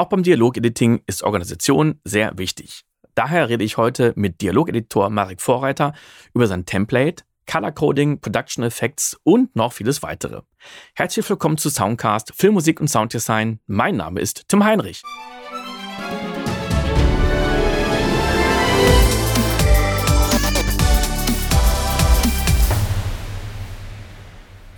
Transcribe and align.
Auch 0.00 0.08
beim 0.08 0.22
Dialogediting 0.22 1.02
ist 1.06 1.22
Organisation 1.22 2.00
sehr 2.04 2.38
wichtig. 2.38 2.86
Daher 3.14 3.50
rede 3.50 3.64
ich 3.64 3.76
heute 3.76 4.14
mit 4.16 4.40
Dialogeditor 4.40 5.10
Marek 5.10 5.42
Vorreiter 5.42 5.92
über 6.32 6.46
sein 6.46 6.64
Template, 6.64 7.22
Color 7.46 7.72
Coding, 7.72 8.18
Production 8.18 8.64
Effects 8.64 9.20
und 9.24 9.54
noch 9.54 9.74
vieles 9.74 10.02
weitere. 10.02 10.40
Herzlich 10.94 11.28
willkommen 11.28 11.58
zu 11.58 11.68
Soundcast, 11.68 12.32
Filmmusik 12.34 12.80
und 12.80 12.88
Sounddesign. 12.88 13.60
Mein 13.66 13.96
Name 13.96 14.20
ist 14.20 14.48
Tim 14.48 14.64
Heinrich. 14.64 15.02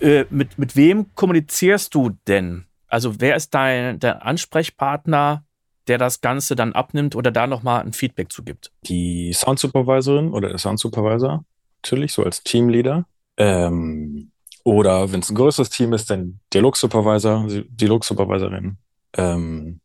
Äh, 0.01 0.25
mit, 0.31 0.59
mit 0.59 0.75
wem 0.75 1.15
kommunizierst 1.15 1.95
du 1.95 2.11
denn? 2.27 2.67
Also 2.93 3.21
wer 3.21 3.37
ist 3.37 3.55
dein 3.55 3.99
der 4.01 4.27
Ansprechpartner, 4.27 5.47
der 5.89 5.97
das 5.97 6.21
Ganze 6.21 6.55
dann 6.57 6.75
abnimmt 6.75 7.17
oder 7.17 7.31
da 7.31 7.47
nochmal 7.47 7.81
ein 7.81 7.95
Feedback 7.95 8.31
zu 8.31 8.45
gibt? 8.45 8.71
Die 8.83 9.33
Sound 9.33 9.59
Supervisorin 9.59 10.31
oder 10.31 10.51
der 10.51 10.59
Sound 10.59 10.79
Supervisor, 10.79 11.43
natürlich, 11.83 12.13
so 12.13 12.23
als 12.23 12.43
Teamleader. 12.43 13.07
Ähm, 13.39 14.31
oder 14.63 15.11
wenn 15.11 15.21
es 15.21 15.31
ein 15.31 15.37
größeres 15.37 15.71
Team 15.71 15.95
ist, 15.95 16.11
dann 16.11 16.41
Dialog 16.53 16.77
Supervisor, 16.77 17.49
Dialog 17.49 18.05
Supervisorin. 18.05 18.77
Ähm, 19.15 19.81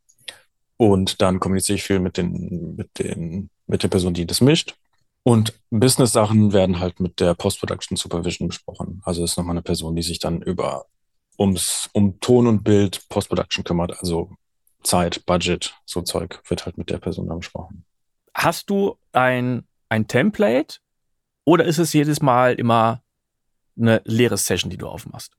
und 0.76 1.22
dann 1.22 1.40
kommuniziere 1.40 1.78
ich 1.78 1.84
viel 1.84 2.00
mit 2.00 2.18
den, 2.18 2.76
mit 2.76 3.00
den, 3.00 3.50
mit 3.68 3.84
der 3.84 3.88
Person, 3.88 4.14
die 4.14 4.28
das 4.28 4.42
mischt. 4.42 4.76
Und 5.24 5.54
Business-Sachen 5.70 6.52
werden 6.52 6.82
halt 6.82 7.00
mit 7.00 7.22
der 7.22 7.36
Post-Production 7.36 7.96
Supervision 7.96 8.50
besprochen. 8.50 9.02
Also 9.06 9.24
ist 9.24 9.38
nochmal 9.38 9.54
eine 9.54 9.62
Person, 9.62 9.96
die 9.96 10.04
sich 10.04 10.20
dann 10.20 10.42
über 10.42 10.88
ums, 11.38 11.90
um 11.94 12.20
Ton 12.20 12.48
und 12.48 12.64
Bild 12.64 13.08
Post-Production 13.10 13.64
kümmert. 13.64 14.00
Also 14.00 14.32
Zeit, 14.84 15.26
Budget, 15.26 15.76
so 15.86 16.02
Zeug 16.02 16.42
wird 16.48 16.66
halt 16.66 16.78
mit 16.78 16.90
der 16.90 16.98
Person 16.98 17.28
dann 17.28 17.40
besprochen. 17.40 17.84
Hast 18.34 18.70
du 18.70 18.98
ein, 19.12 19.68
ein 19.90 20.08
Template 20.08 20.78
oder 21.44 21.66
ist 21.66 21.78
es 21.78 21.94
jedes 21.94 22.22
Mal 22.22 22.56
immer 22.56 23.02
eine 23.78 24.02
leere 24.06 24.38
Session, 24.38 24.70
die 24.70 24.78
du 24.78 24.88
aufmachst? 24.88 25.34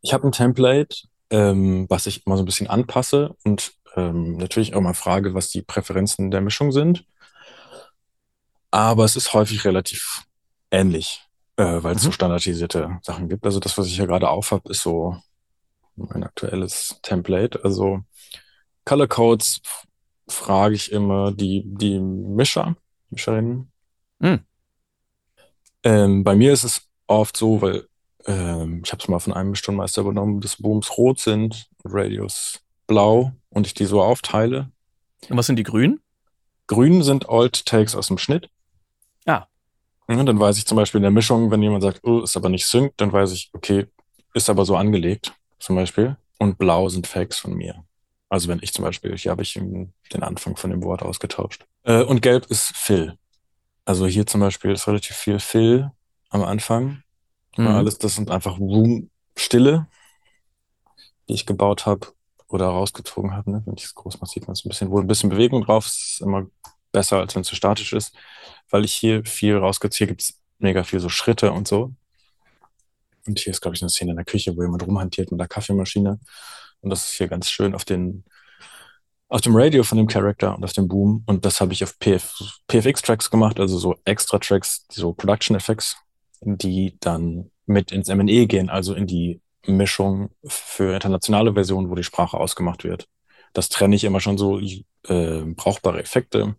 Ich 0.00 0.12
habe 0.12 0.28
ein 0.28 0.32
Template, 0.32 0.96
ähm, 1.30 1.86
was 1.88 2.06
ich 2.06 2.26
immer 2.26 2.36
so 2.36 2.42
ein 2.42 2.46
bisschen 2.46 2.68
anpasse 2.68 3.34
und 3.44 3.72
ähm, 3.96 4.36
natürlich 4.36 4.74
auch 4.74 4.80
mal 4.80 4.94
frage, 4.94 5.34
was 5.34 5.50
die 5.50 5.62
Präferenzen 5.62 6.30
der 6.30 6.40
Mischung 6.40 6.72
sind 6.72 7.04
aber 8.72 9.04
es 9.04 9.16
ist 9.16 9.32
häufig 9.34 9.64
relativ 9.64 10.24
ähnlich, 10.72 11.22
äh, 11.62 11.82
weil 11.82 11.94
es 11.94 12.02
mhm. 12.02 12.06
so 12.06 12.12
standardisierte 12.12 12.98
Sachen 13.02 13.28
gibt. 13.28 13.46
Also 13.46 13.60
das, 13.60 13.78
was 13.78 13.86
ich 13.86 13.96
ja 13.96 14.06
gerade 14.06 14.28
auf 14.28 14.50
habe, 14.50 14.68
ist 14.70 14.82
so 14.82 15.16
mein 15.94 16.24
aktuelles 16.24 16.98
Template. 17.02 17.60
Also 17.62 18.00
Color 18.84 19.06
Codes 19.06 19.60
frage 20.28 20.74
ich 20.74 20.90
immer 20.90 21.30
die, 21.30 21.62
die 21.64 22.00
Mischer, 22.00 22.74
Mischerinnen. 23.10 23.70
Mhm. 24.18 24.40
Ähm, 25.84 26.24
bei 26.24 26.34
mir 26.34 26.52
ist 26.52 26.64
es 26.64 26.82
oft 27.06 27.36
so, 27.36 27.62
weil 27.62 27.86
ähm, 28.26 28.82
ich 28.84 28.92
habe 28.92 29.02
es 29.02 29.08
mal 29.08 29.18
von 29.20 29.32
einem 29.32 29.54
Stundenmeister 29.54 30.02
übernommen, 30.02 30.40
dass 30.40 30.56
Booms 30.56 30.96
rot 30.96 31.20
sind 31.20 31.68
und 31.84 31.92
Radios 31.92 32.60
blau 32.86 33.32
und 33.50 33.66
ich 33.66 33.74
die 33.74 33.84
so 33.84 34.02
aufteile. 34.02 34.70
Und 35.28 35.36
was 35.36 35.46
sind 35.46 35.56
die 35.56 35.64
grünen? 35.64 36.00
Grün 36.66 37.02
sind 37.02 37.28
Alt 37.28 37.66
Takes 37.66 37.94
aus 37.94 38.08
dem 38.08 38.18
Schnitt. 38.18 38.48
Ja. 40.08 40.22
Dann 40.22 40.38
weiß 40.38 40.58
ich 40.58 40.66
zum 40.66 40.76
Beispiel 40.76 40.98
in 40.98 41.04
der 41.04 41.10
Mischung, 41.10 41.50
wenn 41.50 41.62
jemand 41.62 41.82
sagt, 41.82 42.00
oh, 42.02 42.20
ist 42.20 42.36
aber 42.36 42.48
nicht 42.48 42.66
sync, 42.66 42.92
dann 42.96 43.12
weiß 43.12 43.32
ich, 43.32 43.50
okay, 43.52 43.86
ist 44.34 44.50
aber 44.50 44.64
so 44.64 44.76
angelegt, 44.76 45.32
zum 45.58 45.76
Beispiel. 45.76 46.16
Und 46.38 46.58
blau 46.58 46.88
sind 46.88 47.06
Fakes 47.06 47.38
von 47.38 47.54
mir. 47.54 47.84
Also 48.28 48.48
wenn 48.48 48.60
ich 48.62 48.72
zum 48.72 48.84
Beispiel, 48.84 49.16
hier 49.16 49.30
habe 49.30 49.42
ich 49.42 49.54
den 49.54 50.22
Anfang 50.22 50.56
von 50.56 50.70
dem 50.70 50.82
Wort 50.82 51.02
ausgetauscht. 51.02 51.66
Äh, 51.84 52.02
und 52.02 52.22
gelb 52.22 52.46
ist 52.46 52.76
Fill. 52.76 53.16
Also 53.84 54.06
hier 54.06 54.26
zum 54.26 54.40
Beispiel 54.40 54.70
ist 54.70 54.88
relativ 54.88 55.16
viel 55.16 55.38
Fill 55.38 55.90
am 56.30 56.42
Anfang. 56.42 57.02
Mhm. 57.56 57.66
Alles, 57.66 57.98
das 57.98 58.14
sind 58.14 58.30
einfach 58.30 58.58
Room-Stille, 58.58 59.86
die 61.28 61.34
ich 61.34 61.46
gebaut 61.46 61.86
habe 61.86 62.08
oder 62.48 62.66
rausgezogen 62.66 63.34
habe. 63.36 63.50
Ne? 63.50 63.62
Wenn 63.66 63.74
ich 63.74 63.84
es 63.84 63.94
groß 63.94 64.20
mache, 64.20 64.30
sieht 64.30 64.46
man 64.46 64.52
es 64.52 64.64
ein 64.64 64.68
bisschen, 64.68 64.90
wo 64.90 64.98
ein 64.98 65.06
bisschen 65.06 65.30
Bewegung 65.30 65.64
drauf 65.64 65.86
ist, 65.86 66.12
ist 66.12 66.20
immer 66.22 66.46
besser, 66.92 67.18
als 67.18 67.34
wenn 67.34 67.42
es 67.42 67.48
zu 67.48 67.56
statisch 67.56 67.92
ist, 67.92 68.14
weil 68.70 68.84
ich 68.84 68.94
hier 68.94 69.24
viel 69.24 69.56
rausgeziehe, 69.56 70.06
gibt 70.06 70.22
es 70.22 70.38
mega 70.58 70.84
viel 70.84 71.00
so 71.00 71.08
Schritte 71.08 71.52
und 71.52 71.66
so. 71.68 71.92
Und 73.26 73.38
hier 73.38 73.52
ist, 73.52 73.60
glaube 73.60 73.76
ich, 73.76 73.82
eine 73.82 73.90
Szene 73.90 74.12
in 74.12 74.16
der 74.16 74.24
Küche, 74.24 74.56
wo 74.56 74.62
jemand 74.62 74.86
rumhantiert 74.86 75.30
mit 75.30 75.40
der 75.40 75.48
Kaffeemaschine. 75.48 76.18
Und 76.80 76.90
das 76.90 77.04
ist 77.04 77.14
hier 77.14 77.28
ganz 77.28 77.48
schön 77.48 77.74
auf 77.74 77.84
den, 77.84 78.24
auf 79.28 79.40
dem 79.40 79.54
Radio 79.54 79.84
von 79.84 79.98
dem 79.98 80.08
Charakter 80.08 80.56
und 80.56 80.64
auf 80.64 80.72
dem 80.72 80.88
Boom. 80.88 81.22
Und 81.26 81.44
das 81.44 81.60
habe 81.60 81.72
ich 81.72 81.84
auf 81.84 81.98
PF, 81.98 82.34
PFX-Tracks 82.68 83.30
gemacht, 83.30 83.60
also 83.60 83.78
so 83.78 83.96
extra 84.04 84.38
Tracks, 84.38 84.86
so 84.90 85.12
Production 85.12 85.56
Effects, 85.56 85.96
die 86.40 86.96
dann 87.00 87.50
mit 87.66 87.92
ins 87.92 88.08
ME 88.08 88.46
gehen, 88.46 88.68
also 88.68 88.94
in 88.94 89.06
die 89.06 89.40
Mischung 89.66 90.30
für 90.44 90.94
internationale 90.94 91.52
Versionen, 91.52 91.88
wo 91.88 91.94
die 91.94 92.02
Sprache 92.02 92.36
ausgemacht 92.36 92.82
wird. 92.82 93.08
Das 93.52 93.68
trenne 93.68 93.94
ich 93.94 94.02
immer 94.02 94.20
schon 94.20 94.38
so 94.38 94.58
äh, 94.58 95.42
brauchbare 95.54 96.00
Effekte 96.00 96.56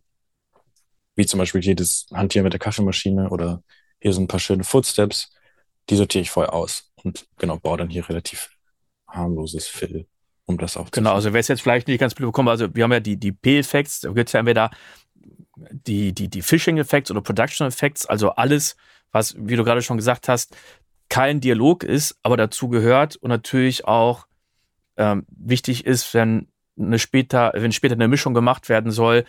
wie 1.16 1.26
zum 1.26 1.40
Beispiel 1.40 1.62
jedes 1.64 2.08
Hantieren 2.14 2.44
mit 2.44 2.54
der 2.54 2.60
Kaffeemaschine 2.60 3.30
oder 3.30 3.64
hier 4.00 4.14
sind 4.14 4.24
ein 4.24 4.28
paar 4.28 4.40
schöne 4.40 4.64
Footsteps, 4.64 5.32
die 5.90 5.96
sortiere 5.96 6.22
ich 6.22 6.32
vorher 6.32 6.54
aus 6.54 6.92
und 7.04 7.26
genau, 7.38 7.58
baue 7.58 7.78
dann 7.78 7.90
hier 7.90 8.08
relativ 8.10 8.50
harmloses 9.08 9.68
Fill, 9.68 10.08
um 10.46 10.58
das 10.58 10.78
auch 10.78 10.90
Genau, 10.92 11.14
also 11.14 11.34
wer 11.34 11.40
es 11.40 11.48
jetzt 11.48 11.62
vielleicht 11.62 11.88
nicht 11.88 12.00
ganz 12.00 12.16
bekommen, 12.16 12.50
also 12.50 12.74
wir 12.74 12.84
haben 12.84 12.92
ja 12.92 13.00
die, 13.00 13.18
die 13.18 13.32
P-Effects, 13.32 14.02
da 14.02 14.12
gibt 14.12 14.30
es 14.30 14.34
ja 14.34 14.40
entweder 14.40 14.72
die, 15.56 16.14
die, 16.14 16.30
die 16.30 16.42
Phishing-Effects 16.42 17.12
oder 17.12 17.22
Production-Effects, 17.22 18.06
also 18.06 18.32
alles, 18.32 18.76
was, 19.12 19.36
wie 19.38 19.56
du 19.56 19.64
gerade 19.64 19.82
schon 19.82 19.98
gesagt 19.98 20.28
hast, 20.28 20.56
kein 21.10 21.42
Dialog 21.42 21.84
ist, 21.84 22.18
aber 22.24 22.38
dazu 22.38 22.70
gehört 22.70 23.16
und 23.18 23.30
natürlich 23.30 23.86
auch 23.86 24.26
ähm, 24.98 25.26
wichtig 25.30 25.86
ist, 25.86 26.14
wenn 26.14 26.48
eine 26.78 26.98
später, 26.98 27.52
wenn 27.56 27.72
später 27.72 27.94
eine 27.94 28.08
Mischung 28.08 28.34
gemacht 28.34 28.68
werden 28.68 28.92
soll, 28.92 29.26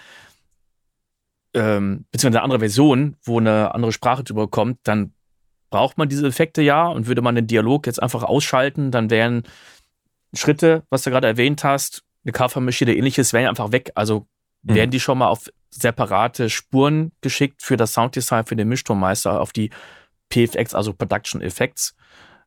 ähm, 1.54 2.04
beziehungsweise 2.10 2.38
eine 2.38 2.44
andere 2.44 2.60
Version, 2.60 3.16
wo 3.22 3.38
eine 3.38 3.74
andere 3.74 3.92
Sprache 3.92 4.24
drüber 4.24 4.48
kommt, 4.48 4.78
dann 4.84 5.12
braucht 5.70 5.98
man 5.98 6.08
diese 6.08 6.26
Effekte 6.26 6.62
ja 6.62 6.86
und 6.86 7.06
würde 7.06 7.22
man 7.22 7.34
den 7.34 7.46
Dialog 7.46 7.86
jetzt 7.86 8.02
einfach 8.02 8.22
ausschalten, 8.22 8.90
dann 8.90 9.10
wären 9.10 9.44
Schritte, 10.34 10.82
was 10.90 11.02
du 11.02 11.10
gerade 11.10 11.26
erwähnt 11.26 11.64
hast, 11.64 12.02
eine 12.24 12.32
Kaffeemaschine 12.32 12.90
oder 12.90 12.98
ähnliches, 12.98 13.32
wären 13.32 13.48
einfach 13.48 13.72
weg. 13.72 13.92
Also 13.94 14.26
mhm. 14.62 14.74
werden 14.74 14.90
die 14.90 15.00
schon 15.00 15.18
mal 15.18 15.28
auf 15.28 15.50
separate 15.70 16.50
Spuren 16.50 17.12
geschickt 17.20 17.62
für 17.62 17.76
das 17.76 17.92
Sounddesign, 17.92 18.46
für 18.46 18.56
den 18.56 18.68
Mischtonmeister, 18.68 19.40
auf 19.40 19.52
die 19.52 19.70
PFX, 20.32 20.74
also 20.74 20.92
Production 20.92 21.40
Effects. 21.40 21.94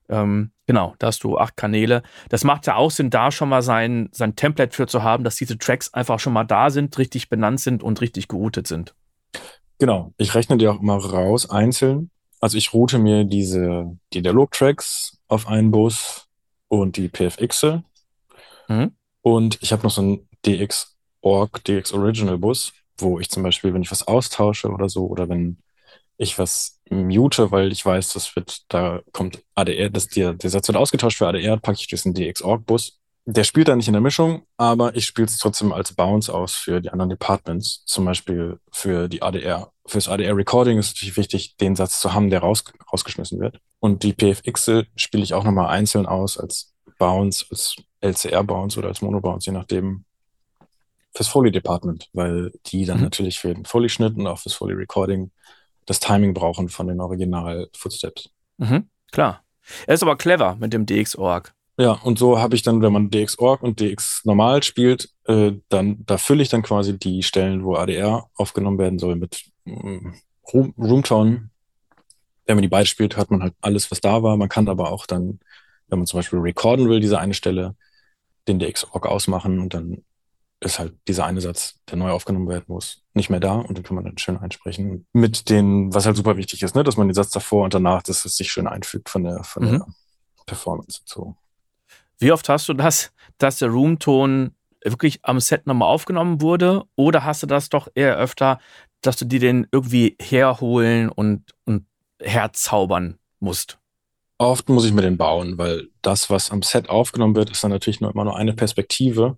Ähm, 0.09 0.51
genau, 0.65 0.95
da 0.99 1.07
hast 1.07 1.23
du 1.23 1.37
acht 1.37 1.57
Kanäle. 1.57 2.03
Das 2.29 2.43
macht 2.43 2.67
ja 2.67 2.75
auch 2.75 2.91
Sinn, 2.91 3.09
da 3.09 3.31
schon 3.31 3.49
mal 3.49 3.61
sein, 3.61 4.09
sein 4.11 4.35
Template 4.35 4.75
für 4.75 4.87
zu 4.87 5.03
haben, 5.03 5.23
dass 5.23 5.35
diese 5.35 5.57
Tracks 5.57 5.93
einfach 5.93 6.19
schon 6.19 6.33
mal 6.33 6.45
da 6.45 6.69
sind, 6.69 6.97
richtig 6.97 7.29
benannt 7.29 7.59
sind 7.59 7.83
und 7.83 8.01
richtig 8.01 8.27
geroutet 8.27 8.67
sind. 8.67 8.95
Genau, 9.79 10.13
ich 10.17 10.33
rechne 10.33 10.57
die 10.57 10.67
auch 10.67 10.81
immer 10.81 10.97
raus, 10.97 11.49
einzeln. 11.49 12.09
Also 12.39 12.57
ich 12.57 12.73
route 12.73 12.99
mir 12.99 13.25
diese, 13.25 13.97
die 14.13 14.21
Dialog-Tracks 14.21 15.19
auf 15.27 15.47
einen 15.47 15.71
Bus 15.71 16.27
und 16.67 16.97
die 16.97 17.09
PFX. 17.09 17.65
Mhm. 18.67 18.91
Und 19.21 19.57
ich 19.61 19.71
habe 19.71 19.83
noch 19.83 19.91
so 19.91 20.01
einen 20.01 20.27
DX-Org, 20.45 21.63
DX-Original-Bus, 21.63 22.73
wo 22.97 23.19
ich 23.19 23.29
zum 23.29 23.43
Beispiel, 23.43 23.73
wenn 23.73 23.81
ich 23.81 23.91
was 23.91 24.07
austausche 24.07 24.69
oder 24.69 24.89
so, 24.89 25.05
oder 25.05 25.29
wenn 25.29 25.57
ich 26.17 26.37
was 26.39 26.79
mute, 26.89 27.51
weil 27.51 27.71
ich 27.71 27.85
weiß, 27.85 28.13
das 28.13 28.35
wird, 28.35 28.63
da 28.69 29.01
kommt 29.11 29.43
ADR, 29.55 29.89
dass 29.89 30.07
der, 30.07 30.33
der 30.33 30.49
Satz 30.49 30.67
wird 30.67 30.77
ausgetauscht 30.77 31.17
für 31.17 31.27
ADR, 31.27 31.57
packe 31.57 31.79
ich 31.79 31.87
diesen 31.87 32.13
DX-Org-Bus. 32.13 32.99
Der 33.25 33.43
spielt 33.43 33.67
da 33.67 33.75
nicht 33.75 33.87
in 33.87 33.93
der 33.93 34.01
Mischung, 34.01 34.43
aber 34.55 34.95
ich 34.95 35.05
spiele 35.05 35.27
es 35.27 35.37
trotzdem 35.37 35.73
als 35.73 35.93
Bounce 35.93 36.33
aus 36.33 36.55
für 36.55 36.79
die 36.79 36.89
anderen 36.89 37.09
Departments. 37.09 37.83
Zum 37.85 38.05
Beispiel 38.05 38.57
für 38.71 39.09
die 39.09 39.21
ADR. 39.21 39.71
Fürs 39.85 40.07
ADR-Recording 40.07 40.77
ist 40.77 40.87
es 40.87 40.93
natürlich 40.93 41.17
wichtig, 41.17 41.57
den 41.57 41.75
Satz 41.75 41.99
zu 41.99 42.13
haben, 42.13 42.29
der 42.29 42.39
raus, 42.39 42.63
rausgeschmissen 42.91 43.39
wird. 43.39 43.59
Und 43.79 44.03
die 44.03 44.13
PFX 44.13 44.71
spiele 44.95 45.23
ich 45.23 45.33
auch 45.33 45.43
nochmal 45.43 45.67
einzeln 45.67 46.05
aus 46.05 46.37
als 46.37 46.73
Bounce, 46.97 47.45
als 47.51 47.75
LCR-Bounce 47.99 48.79
oder 48.79 48.87
als 48.87 49.01
Mono-Bounce, 49.01 49.47
je 49.47 49.57
nachdem, 49.57 50.05
fürs 51.13 51.27
Foley-Department, 51.27 52.09
weil 52.13 52.51
die 52.67 52.85
dann 52.85 52.97
mhm. 52.97 53.03
natürlich 53.03 53.39
für 53.39 53.53
den 53.53 53.65
Foley-Schnitt 53.65 54.15
und 54.15 54.27
auch 54.27 54.39
fürs 54.39 54.55
Foley-Recording 54.55 55.31
das 55.87 55.99
Timing 55.99 56.35
brauchen 56.35 56.69
von 56.69 56.87
den 56.87 57.01
Original-Footsteps. 57.01 58.29
Mhm, 58.57 58.89
klar. 59.11 59.41
Er 59.87 59.95
ist 59.95 60.03
aber 60.03 60.17
clever 60.17 60.55
mit 60.55 60.73
dem 60.73 60.85
DX-Org. 60.85 61.53
Ja, 61.79 61.91
und 61.91 62.17
so 62.17 62.39
habe 62.39 62.55
ich 62.55 62.63
dann, 62.63 62.81
wenn 62.81 62.93
man 62.93 63.09
DX-Org 63.09 63.61
und 63.61 63.79
DX 63.79 64.21
normal 64.25 64.63
spielt, 64.63 65.09
äh, 65.25 65.53
dann 65.69 66.03
da 66.05 66.17
fülle 66.17 66.41
ich 66.41 66.49
dann 66.49 66.63
quasi 66.63 66.97
die 66.97 67.23
Stellen, 67.23 67.63
wo 67.63 67.75
ADR 67.75 68.29
aufgenommen 68.35 68.79
werden 68.79 68.99
soll, 68.99 69.15
mit 69.15 69.45
ähm, 69.65 70.15
Room, 70.51 70.73
Roomtone. 70.77 71.49
Wenn 72.45 72.55
man 72.55 72.61
die 72.63 72.67
beide 72.67 72.87
spielt, 72.87 73.17
hört 73.17 73.29
man 73.29 73.43
halt 73.43 73.53
alles, 73.61 73.91
was 73.91 74.01
da 74.01 74.23
war. 74.23 74.37
Man 74.37 74.49
kann 74.49 74.67
aber 74.69 74.91
auch 74.91 75.05
dann, 75.05 75.39
wenn 75.87 75.99
man 75.99 76.07
zum 76.07 76.17
Beispiel 76.17 76.39
recorden 76.39 76.89
will, 76.89 76.99
diese 76.99 77.19
eine 77.19 77.33
Stelle, 77.33 77.75
den 78.47 78.59
DX-Org 78.59 79.05
ausmachen 79.05 79.59
und 79.59 79.73
dann 79.73 80.03
ist 80.59 80.79
halt 80.79 80.95
dieser 81.07 81.25
eine 81.25 81.41
Satz, 81.41 81.79
der 81.89 81.97
neu 81.97 82.09
aufgenommen 82.09 82.47
werden 82.47 82.65
muss, 82.67 83.03
nicht 83.13 83.29
mehr 83.29 83.39
da 83.39 83.55
und 83.55 83.77
den 83.77 83.83
kann 83.83 83.95
man 83.95 84.05
dann 84.05 84.17
schön 84.17 84.37
einsprechen. 84.37 85.05
Mit 85.13 85.49
den, 85.49 85.93
was 85.93 86.05
halt 86.05 86.17
super 86.17 86.37
wichtig 86.37 86.63
ist, 86.63 86.75
ne, 86.75 86.83
dass 86.83 86.97
man 86.97 87.07
den 87.07 87.13
Satz 87.13 87.29
davor 87.29 87.63
und 87.63 87.73
danach, 87.73 88.01
dass 88.01 88.25
es 88.25 88.37
sich 88.37 88.51
schön 88.51 88.67
einfügt 88.67 89.09
von 89.09 89.23
der, 89.23 89.43
von 89.43 89.63
mhm. 89.63 89.71
der 89.71 89.85
Performance 90.45 91.01
und 91.01 91.09
so. 91.09 91.35
Wie 92.19 92.31
oft 92.31 92.49
hast 92.49 92.67
du 92.69 92.73
das, 92.73 93.11
dass 93.37 93.59
der 93.59 93.69
Roomton 93.69 94.55
wirklich 94.83 95.19
am 95.23 95.39
Set 95.39 95.67
nochmal 95.67 95.89
aufgenommen 95.89 96.41
wurde? 96.41 96.83
Oder 96.95 97.23
hast 97.23 97.43
du 97.43 97.47
das 97.47 97.69
doch 97.69 97.87
eher 97.93 98.17
öfter, 98.17 98.59
dass 99.01 99.17
du 99.17 99.25
dir 99.25 99.39
den 99.39 99.67
irgendwie 99.71 100.15
herholen 100.19 101.09
und, 101.09 101.53
und 101.65 101.85
herzaubern 102.19 103.19
musst? 103.39 103.77
Oft 104.39 104.69
muss 104.69 104.85
ich 104.85 104.93
mir 104.93 105.01
den 105.01 105.17
bauen, 105.17 105.57
weil 105.57 105.89
das, 106.01 106.29
was 106.29 106.51
am 106.51 106.61
Set 106.61 106.89
aufgenommen 106.89 107.35
wird, 107.35 107.49
ist 107.49 107.63
dann 107.63 107.71
natürlich 107.71 108.01
nur 108.01 108.11
immer 108.11 108.23
nur 108.23 108.37
eine 108.37 108.53
Perspektive. 108.53 109.37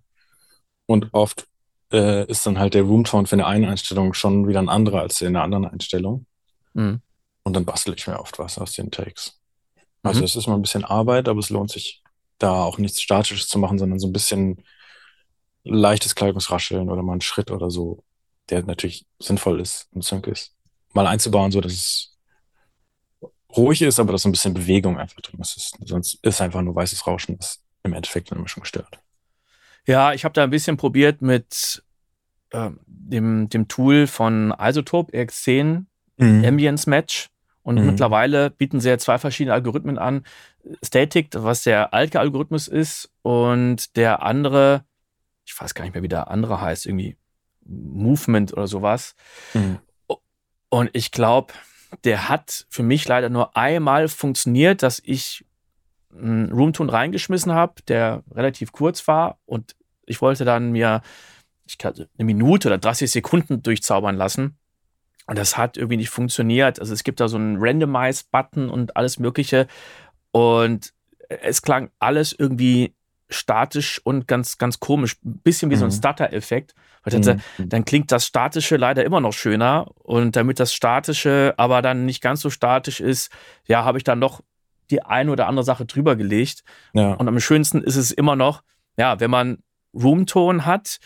Und 0.89 1.09
oft 1.12 1.47
äh, 1.91 2.25
ist 2.25 2.47
dann 2.47 2.57
halt 2.57 2.74
der 2.74 2.81
Roomtone 2.81 3.27
für 3.27 3.36
eine 3.36 3.45
eine 3.45 3.69
Einstellung 3.69 4.15
schon 4.15 4.47
wieder 4.47 4.57
ein 4.57 4.69
anderer 4.69 5.01
als 5.01 5.21
in 5.21 5.33
der 5.33 5.44
anderen 5.44 5.65
Einstellung. 5.65 6.25
Mhm. 6.74 7.01
Und 7.44 7.53
dann 7.53 7.63
bastel 7.63 7.94
ich 7.95 8.07
mir 8.07 8.19
oft 8.19 8.39
was 8.39 8.57
aus 8.57 8.74
den 8.74 8.89
Takes. 8.89 9.39
Also 10.01 10.21
mhm. 10.21 10.25
es 10.25 10.36
ist 10.36 10.47
mal 10.47 10.56
ein 10.56 10.63
bisschen 10.63 10.83
Arbeit, 10.83 11.27
aber 11.27 11.41
es 11.41 11.51
lohnt 11.51 11.69
sich 11.69 12.01
da 12.39 12.63
auch 12.63 12.80
nichts 12.80 13.00
Statisches 13.03 13.47
zu 13.50 13.59
machen, 13.59 13.77
sondern 13.77 14.00
so 14.00 14.07
ein 14.07 14.13
bisschen 14.13 14.63
leichtes 15.63 16.15
Kleidungsrascheln 16.15 16.89
oder 16.89 17.03
mal 17.03 17.12
einen 17.12 17.21
Schritt 17.21 17.51
oder 17.51 17.69
so, 17.69 18.03
der 18.50 18.63
natürlich 18.63 19.06
sinnvoll 19.19 19.62
ist 19.62 19.89
und 19.92 20.03
Sync 20.03 20.25
ist, 20.25 20.56
mal 20.94 21.06
einzubauen, 21.06 21.51
so 21.51 21.62
dass 21.62 21.74
es 21.74 22.18
ruhig 23.56 23.83
ist, 23.83 24.00
aber 24.00 24.13
dass 24.13 24.24
so 24.24 24.30
ein 24.30 24.31
bisschen 24.31 24.56
Bewegung 24.56 24.97
einfach 24.97 25.21
drin 25.21 25.39
ist. 25.39 25.77
Sonst 25.85 26.18
ist 26.24 26.42
einfach 26.42 26.63
nur 26.63 26.74
weißes 26.74 27.06
Rauschen, 27.06 27.38
das 27.38 27.62
im 27.83 27.94
Endeffekt 27.94 28.31
eine 28.31 28.42
Mischung 28.42 28.65
stört. 28.65 29.00
Ja, 29.89 30.13
ich 30.13 30.24
habe 30.24 30.33
da 30.33 30.44
ein 30.44 30.51
bisschen 30.51 30.77
probiert 30.77 31.24
mit 31.24 31.83
äh, 32.51 32.69
dem, 32.86 33.50
dem 33.50 33.68
Tool 33.68 34.06
von 34.06 34.53
Isotope 34.56 35.12
RX10 35.18 35.86
mhm. 36.18 36.45
Ambience 36.45 36.86
Match. 36.86 37.30
Und 37.63 37.80
mhm. 37.80 37.88
mittlerweile 37.88 38.51
bieten 38.51 38.81
sie 38.81 38.89
ja 38.89 39.00
zwei 39.00 39.18
verschiedene 39.18 39.56
Algorithmen 39.56 39.97
an. 39.97 40.25
Static, 40.83 41.30
was 41.33 41.63
der 41.63 41.91
alte 41.91 42.19
Algorithmus 42.19 42.68
ist, 42.68 43.12
und 43.24 43.95
der 43.95 44.21
andere, 44.21 44.86
ich 45.47 45.59
weiß 45.59 45.74
gar 45.74 45.86
nicht 45.86 45.95
mehr, 45.95 46.03
wie 46.03 46.07
der 46.07 46.30
andere 46.30 46.62
heißt, 46.62 46.85
irgendwie 46.85 47.18
Movement 47.65 48.53
oder 48.53 48.68
sowas. 48.68 49.15
Mhm. 49.56 49.80
Und 50.69 50.92
ich 50.94 51.12
glaube, 51.12 51.51
der 52.03 52.30
hat 52.30 52.68
für 52.69 52.83
mich 52.83 53.07
leider 53.07 53.30
nur 53.30 53.57
einmal 53.57 54.07
funktioniert, 54.07 54.83
dass 54.83 55.01
ich 55.03 55.45
einen 56.13 56.51
Roomtone 56.51 56.94
reingeschmissen 56.94 57.53
habe, 57.53 57.81
der 57.88 58.21
relativ 58.31 58.71
kurz 58.71 59.07
war 59.07 59.39
und 59.45 59.75
ich 60.09 60.21
wollte 60.21 60.45
dann 60.45 60.71
mir 60.71 61.01
ich 61.65 61.77
eine 61.85 62.25
Minute 62.25 62.67
oder 62.67 62.77
30 62.77 63.11
Sekunden 63.11 63.61
durchzaubern 63.61 64.15
lassen. 64.15 64.57
Und 65.27 65.38
das 65.38 65.57
hat 65.57 65.77
irgendwie 65.77 65.97
nicht 65.97 66.09
funktioniert. 66.09 66.79
Also 66.79 66.94
es 66.94 67.03
gibt 67.03 67.19
da 67.19 67.27
so 67.27 67.38
einen 67.38 67.57
Randomize-Button 67.59 68.69
und 68.69 68.97
alles 68.97 69.19
Mögliche. 69.19 69.67
Und 70.31 70.94
es 71.27 71.61
klang 71.61 71.91
alles 72.00 72.33
irgendwie 72.33 72.95
statisch 73.29 74.01
und 74.03 74.27
ganz, 74.27 74.57
ganz 74.57 74.79
komisch. 74.79 75.17
Ein 75.23 75.39
bisschen 75.44 75.69
wie 75.69 75.75
mhm. 75.75 75.79
so 75.79 75.85
ein 75.85 75.91
mhm. 75.91 75.97
Stutter-Effekt. 75.97 76.73
Mhm. 77.06 77.69
Dann 77.69 77.85
klingt 77.85 78.11
das 78.11 78.25
Statische 78.25 78.77
leider 78.77 79.06
immer 79.06 79.21
noch 79.21 79.33
schöner. 79.33 79.91
Und 80.00 80.35
damit 80.35 80.59
das 80.59 80.73
Statische 80.73 81.53
aber 81.57 81.83
dann 81.83 82.06
nicht 82.06 82.21
ganz 82.21 82.41
so 82.41 82.50
statisch 82.50 83.00
ist, 83.00 83.31
ja, 83.67 83.85
habe 83.85 84.00
ich 84.00 84.03
dann 84.03 84.17
noch 84.17 84.41
die 84.89 85.03
eine 85.03 85.31
oder 85.31 85.47
andere 85.47 85.63
Sache 85.63 85.85
drüber 85.85 86.15
gelegt. 86.15 86.63
Ja. 86.94 87.13
Und 87.13 87.27
am 87.27 87.39
schönsten 87.39 87.83
ist 87.83 87.95
es 87.95 88.11
immer 88.11 88.35
noch, 88.35 88.63
ja, 88.97 89.19
wenn 89.19 89.29
man 89.29 89.59
Roomton 90.01 90.65
hat, 90.65 90.99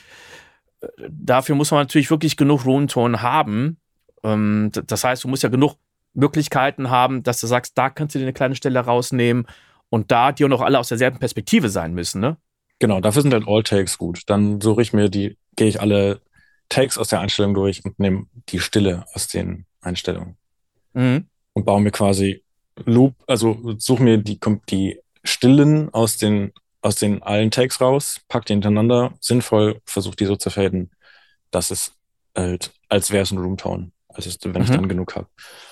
dafür 1.09 1.55
muss 1.55 1.71
man 1.71 1.81
natürlich 1.81 2.09
wirklich 2.09 2.37
genug 2.37 2.65
Roomton 2.65 3.21
haben. 3.21 3.77
Ähm, 4.23 4.71
das 4.85 5.03
heißt, 5.03 5.23
du 5.23 5.27
musst 5.27 5.43
ja 5.43 5.49
genug 5.49 5.75
Möglichkeiten 6.13 6.89
haben, 6.89 7.23
dass 7.23 7.39
du 7.39 7.47
sagst, 7.47 7.77
da 7.77 7.89
kannst 7.89 8.15
du 8.15 8.19
dir 8.19 8.25
eine 8.25 8.33
kleine 8.33 8.55
Stelle 8.55 8.79
rausnehmen 8.79 9.47
und 9.89 10.11
da 10.11 10.31
die 10.31 10.45
auch 10.45 10.49
noch 10.49 10.61
alle 10.61 10.79
aus 10.79 10.89
derselben 10.89 11.19
Perspektive 11.19 11.69
sein 11.69 11.93
müssen, 11.93 12.21
ne? 12.21 12.37
Genau, 12.79 12.99
dafür 12.99 13.21
sind 13.21 13.33
halt 13.33 13.47
All-Takes 13.47 13.97
gut. 13.97 14.23
Dann 14.27 14.59
suche 14.59 14.81
ich 14.81 14.93
mir 14.93 15.09
die, 15.09 15.37
gehe 15.55 15.67
ich 15.67 15.79
alle 15.79 16.21
Takes 16.69 16.97
aus 16.97 17.09
der 17.09 17.19
Einstellung 17.19 17.53
durch 17.53 17.85
und 17.85 17.99
nehme 17.99 18.25
die 18.49 18.59
Stille 18.59 19.05
aus 19.13 19.27
den 19.27 19.65
Einstellungen. 19.81 20.37
Mhm. 20.93 21.27
Und 21.53 21.65
baue 21.65 21.81
mir 21.81 21.91
quasi 21.91 22.43
Loop, 22.85 23.13
also 23.27 23.75
suche 23.77 24.03
mir 24.03 24.17
die, 24.17 24.39
die 24.69 24.99
Stillen 25.23 25.93
aus 25.93 26.17
den, 26.17 26.51
aus 26.83 26.95
den 26.95 27.23
allen 27.23 27.49
Takes 27.49 27.81
raus, 27.81 28.19
pack 28.27 28.45
die 28.45 28.53
hintereinander, 28.53 29.13
sinnvoll, 29.19 29.81
versuche 29.85 30.15
die 30.15 30.25
so 30.25 30.35
zu 30.35 30.49
faden, 30.49 30.91
dass 31.49 31.71
es 31.71 31.93
halt, 32.35 32.71
als 32.89 33.11
wäre 33.11 33.23
es 33.23 33.31
ein 33.31 33.37
Roomtone, 33.37 33.91
also 34.09 34.29
wenn 34.43 34.51
mhm. 34.51 34.61
ich 34.61 34.69
dann 34.69 34.89
genug 34.89 35.15
habe. 35.15 35.27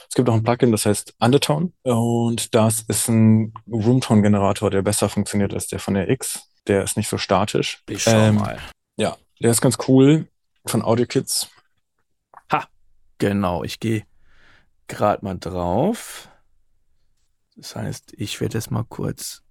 Es 0.09 0.15
gibt 0.15 0.29
auch 0.29 0.33
ein 0.33 0.43
Plugin, 0.43 0.71
das 0.71 0.85
heißt 0.85 1.15
Undertone. 1.19 1.71
Und 1.83 2.53
das 2.53 2.81
ist 2.81 3.07
ein 3.07 3.53
Roomtone-Generator, 3.71 4.69
der 4.69 4.81
besser 4.81 5.07
funktioniert 5.07 5.53
als 5.53 5.67
der 5.67 5.79
von 5.79 5.93
der 5.93 6.09
X. 6.09 6.49
Der 6.67 6.83
ist 6.83 6.97
nicht 6.97 7.07
so 7.07 7.17
statisch. 7.17 7.81
Ich 7.87 8.03
schau 8.03 8.11
ähm, 8.11 8.35
mal. 8.35 8.59
Ja, 8.97 9.15
der 9.41 9.51
ist 9.51 9.61
ganz 9.61 9.77
cool 9.87 10.27
von 10.65 10.81
AudioKits. 10.81 11.49
Ha, 12.51 12.67
genau. 13.19 13.63
Ich 13.63 13.79
gehe 13.79 14.03
gerade 14.87 15.23
mal 15.23 15.37
drauf. 15.39 16.27
Das 17.55 17.77
heißt, 17.77 18.13
ich 18.17 18.41
werde 18.41 18.57
jetzt 18.57 18.69
mal 18.69 18.83
kurz 18.83 19.43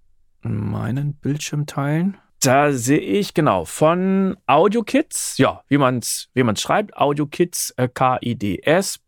meinen 0.43 1.13
Bildschirm 1.13 1.65
teilen. 1.65 2.17
Da 2.41 2.71
sehe 2.71 2.99
ich 2.99 3.35
genau 3.35 3.65
von 3.65 4.35
AudioKits, 4.47 5.37
ja, 5.37 5.61
wie 5.67 5.77
man 5.77 5.99
es 5.99 6.29
wie 6.33 6.41
man's 6.41 6.61
schreibt, 6.61 6.97
AudioKits, 6.97 7.75
äh, 7.77 7.87
K-I-D-S. 7.87 8.99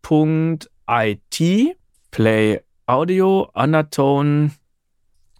IT, 0.86 1.76
Play 2.12 2.62
Audio, 2.86 3.50
Undertone. 3.54 4.52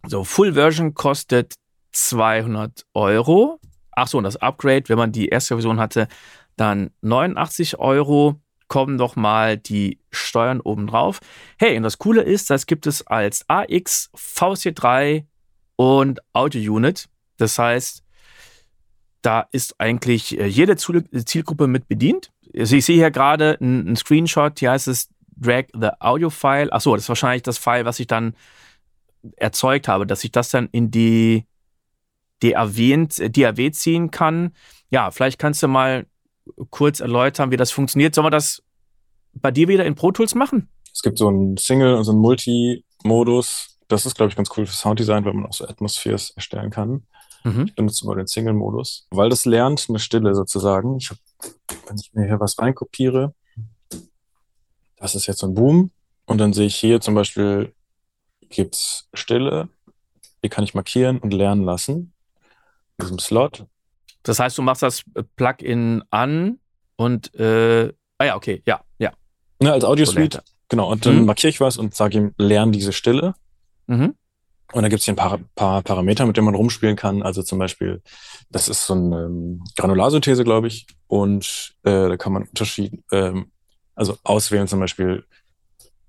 So, 0.08 0.24
Full 0.24 0.54
Version 0.54 0.96
kostet 0.96 1.54
200 1.92 2.86
Euro. 2.94 3.60
Achso, 3.92 4.18
und 4.18 4.24
das 4.24 4.38
Upgrade, 4.38 4.86
wenn 4.88 4.98
man 4.98 5.12
die 5.12 5.28
erste 5.28 5.56
Version 5.56 5.80
hatte, 5.80 6.08
dann 6.56 6.92
89 7.02 7.78
Euro. 7.78 8.40
Kommen 8.70 8.98
doch 8.98 9.16
mal 9.16 9.58
die 9.58 10.00
Steuern 10.10 10.60
obendrauf. 10.60 11.20
Hey, 11.60 11.78
und 11.78 11.84
das 11.84 12.00
Coole 12.00 12.24
ist, 12.24 12.50
das 12.50 12.66
gibt 12.66 12.88
es 12.88 13.06
als 13.06 13.48
AX, 13.48 14.10
VC3 14.16 15.26
und 15.76 16.20
Audio 16.34 16.74
Unit. 16.74 17.10
Das 17.38 17.58
heißt, 17.58 18.04
da 19.22 19.48
ist 19.52 19.80
eigentlich 19.80 20.38
äh, 20.38 20.46
jede 20.46 20.76
Zielgruppe 20.76 21.68
mit 21.68 21.88
bedient. 21.88 22.32
Also 22.58 22.76
ich 22.76 22.86
sehe 22.86 22.98
hier 22.98 23.12
gerade 23.12 23.58
einen 23.60 23.96
Screenshot, 23.96 24.60
hier 24.60 24.72
heißt 24.72 24.88
es 24.88 25.10
drag 25.36 25.66
the 25.74 25.90
audio 26.00 26.30
file. 26.30 26.72
Achso, 26.72 26.94
das 26.96 27.06
ist 27.06 27.10
wahrscheinlich 27.10 27.44
das 27.44 27.58
File, 27.58 27.86
was 27.86 28.00
ich 28.00 28.08
dann 28.08 28.36
erzeugt 29.38 29.88
habe, 29.88 30.06
dass 30.06 30.24
ich 30.24 30.32
das 30.32 30.50
dann 30.50 30.70
in 30.72 30.92
die 30.92 31.46
DAW, 32.42 33.08
DAW 33.30 33.72
ziehen 33.72 34.12
kann. 34.12 34.52
Ja, 34.90 35.12
vielleicht 35.12 35.40
kannst 35.40 35.64
du 35.64 35.68
mal 35.68 36.06
kurz 36.70 37.00
erläutern, 37.00 37.52
wie 37.52 37.58
das 37.58 37.72
funktioniert. 37.72 38.14
Sollen 38.14 38.26
wir 38.26 38.32
das 38.32 38.62
bei 39.34 39.50
dir 39.52 39.68
wieder 39.68 39.86
in 39.86 39.96
Pro 39.96 40.12
Tools 40.12 40.36
machen? 40.36 40.68
Es 40.94 41.02
gibt 41.02 41.18
so 41.18 41.30
einen 41.30 41.58
Single- 41.58 41.96
und 41.96 42.04
so 42.04 42.12
einen 42.12 42.22
Multi-Modus. 42.22 43.73
Das 43.88 44.06
ist, 44.06 44.16
glaube 44.16 44.30
ich, 44.30 44.36
ganz 44.36 44.50
cool 44.56 44.66
für 44.66 44.74
Sounddesign, 44.74 45.26
weil 45.26 45.34
man 45.34 45.46
auch 45.46 45.54
so 45.54 45.68
Atmospheres 45.68 46.32
erstellen 46.32 46.72
kann. 46.72 47.06
Mhm. 47.44 47.66
Ich 47.68 47.76
benutze 47.76 48.06
mal 48.08 48.16
den 48.16 48.28
Single-Modus, 48.28 49.08
weil 49.12 49.30
das 49.30 49.46
lernt 49.46 49.86
eine 49.90 50.00
Stille 50.00 50.34
sozusagen. 50.34 50.98
Ich 50.98 51.10
hab, 51.10 51.18
wenn 51.88 51.98
ich 51.98 52.14
mir 52.14 52.26
hier 52.26 52.40
was 52.40 52.58
reinkopiere, 52.58 53.34
das 54.98 55.16
ist 55.16 55.28
jetzt 55.28 55.40
so 55.40 55.48
ein 55.48 55.54
Boom. 55.54 55.92
Und 56.26 56.38
dann 56.38 56.54
sehe 56.54 56.68
ich 56.68 56.76
hier 56.76 57.02
zum 57.02 57.16
Beispiel, 57.16 57.74
gibt 58.50 58.76
es 58.76 59.10
Stille. 59.14 59.68
Die 60.44 60.50
kann 60.50 60.64
ich 60.64 60.74
markieren 60.74 61.20
und 61.20 61.34
lernen 61.34 61.64
lassen. 61.64 62.14
In 62.98 63.06
diesem 63.06 63.20
Slot. 63.20 63.66
Das 64.24 64.40
heißt, 64.40 64.58
du 64.58 64.62
machst 64.62 64.82
das 64.82 65.04
Plugin 65.36 66.04
an 66.10 66.60
und, 66.96 67.36
äh, 67.36 67.92
ah 68.18 68.26
ja, 68.26 68.36
okay, 68.38 68.64
ja, 68.66 68.82
ja. 68.98 69.12
Ne, 69.60 69.74
als 69.74 69.84
Audio-Suite, 69.84 70.36
so 70.36 70.40
genau. 70.70 70.92
Und 70.92 71.06
dann 71.06 71.20
mhm. 71.20 71.26
markiere 71.26 71.50
ich 71.50 71.60
was 71.60 71.78
und 71.78 71.94
sage 71.94 72.18
ihm, 72.18 72.34
lern 72.38 72.72
diese 72.72 72.94
Stille. 72.94 73.36
Mhm. 73.88 74.16
Und 74.74 74.82
dann 74.82 74.90
gibt 74.90 75.02
es 75.02 75.06
hier 75.06 75.14
ein 75.14 75.18
paar, 75.18 75.40
paar, 75.56 75.84
Parameter, 75.84 76.26
mit 76.26 76.36
denen 76.36 76.46
man 76.46 76.56
rumspielen 76.56 76.96
kann. 76.96 77.22
Also 77.22 77.44
zum 77.44 77.60
Beispiel, 77.60 78.02
das 78.50 78.68
ist 78.68 78.86
so 78.88 78.96
eine 78.96 79.26
ähm, 79.26 79.64
Granularsynthese, 79.76 80.44
glaube 80.44 80.68
ich. 80.68 80.88
Und 81.08 81.76
äh, 81.84 82.10
da 82.10 82.18
kann 82.18 82.34
man 82.34 82.44
Unterschied, 82.44 83.04
ähm, 83.12 83.52
also 83.94 84.18
auswählen 84.24 84.68
zum 84.68 84.80
Beispiel, 84.80 85.26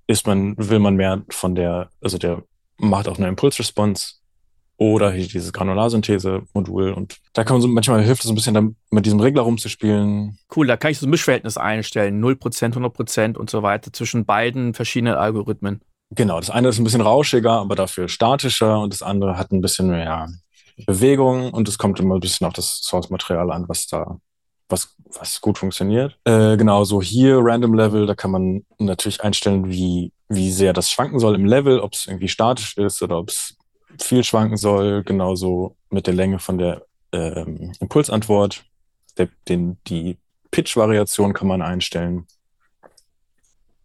ist 0.07 0.25
man, 0.25 0.55
will 0.57 0.79
man 0.79 0.95
mehr 0.95 1.23
von 1.29 1.53
der, 1.53 1.89
also 2.01 2.17
der 2.17 2.43
macht 2.77 3.07
auch 3.07 3.17
eine 3.17 3.27
Impulsresponse 3.27 4.15
oder 4.77 5.11
hier 5.11 5.27
dieses 5.27 5.53
Granularsynthese-Modul 5.53 6.91
und 6.91 7.17
da 7.33 7.43
kann 7.43 7.55
man 7.55 7.61
so, 7.61 7.67
manchmal 7.67 8.03
hilft 8.03 8.21
es 8.21 8.27
so 8.27 8.33
ein 8.33 8.35
bisschen 8.35 8.53
dann 8.53 8.75
mit 8.91 9.05
diesem 9.05 9.21
Regler 9.21 9.43
rumzuspielen. 9.43 10.37
Cool, 10.53 10.67
da 10.67 10.75
kann 10.75 10.91
ich 10.91 10.99
so 10.99 11.07
ein 11.07 11.11
Mischverhältnis 11.11 11.57
einstellen, 11.57 12.21
0%, 12.21 12.73
100% 12.73 13.37
und 13.37 13.49
so 13.49 13.63
weiter 13.63 13.93
zwischen 13.93 14.25
beiden 14.25 14.73
verschiedenen 14.73 15.15
Algorithmen. 15.15 15.81
Genau, 16.11 16.39
das 16.39 16.49
eine 16.49 16.69
ist 16.69 16.77
ein 16.77 16.83
bisschen 16.83 17.01
rauschiger, 17.01 17.51
aber 17.51 17.75
dafür 17.75 18.07
statischer 18.07 18.79
und 18.79 18.93
das 18.93 19.01
andere 19.01 19.37
hat 19.37 19.51
ein 19.51 19.61
bisschen 19.61 19.89
mehr 19.89 20.29
Bewegung 20.85 21.51
und 21.51 21.67
es 21.67 21.77
kommt 21.77 21.99
immer 21.99 22.15
ein 22.15 22.19
bisschen 22.19 22.45
auf 22.45 22.53
das 22.53 22.81
Source-Material 22.83 23.51
an, 23.51 23.67
was 23.67 23.87
da, 23.87 24.19
was, 24.69 24.95
was 25.17 25.41
gut 25.41 25.57
funktioniert. 25.57 26.17
Äh, 26.25 26.57
genauso 26.57 27.01
hier 27.01 27.39
Random 27.39 27.73
Level, 27.73 28.05
da 28.05 28.13
kann 28.13 28.31
man 28.31 28.65
natürlich 28.77 29.23
einstellen, 29.23 29.69
wie, 29.69 30.11
wie 30.27 30.51
sehr 30.51 30.73
das 30.73 30.91
schwanken 30.91 31.19
soll 31.19 31.35
im 31.35 31.45
Level, 31.45 31.79
ob 31.79 31.93
es 31.93 32.07
irgendwie 32.07 32.27
statisch 32.27 32.77
ist 32.77 33.01
oder 33.01 33.17
ob 33.19 33.29
es 33.29 33.57
viel 33.99 34.23
schwanken 34.23 34.57
soll. 34.57 35.03
Genauso 35.03 35.75
mit 35.89 36.07
der 36.07 36.13
Länge 36.13 36.39
von 36.39 36.57
der 36.57 36.85
ähm, 37.11 37.73
Impulsantwort. 37.79 38.65
Der, 39.17 39.29
den, 39.47 39.77
die 39.87 40.17
Pitch-Variation 40.51 41.33
kann 41.33 41.47
man 41.47 41.61
einstellen 41.61 42.27